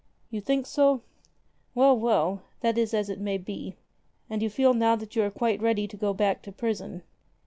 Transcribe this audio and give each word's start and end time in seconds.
"You 0.31 0.41
think 0.41 0.65
so? 0.65 1.03
Well, 1.75 1.95
well, 1.95 2.41
that 2.61 2.75
is 2.75 2.91
as 2.91 3.07
it 3.07 3.19
may 3.19 3.37
be. 3.37 3.75
And 4.31 4.41
you 4.41 4.49
feel 4.49 4.73
now 4.73 4.95
that 4.95 5.15
you 5.15 5.21
are 5.21 5.29
quite 5.29 5.61
ready 5.61 5.87
to 5.87 5.95
go 5.95 6.11
back 6.11 6.41
to 6.41 6.51
prison?" 6.51 7.03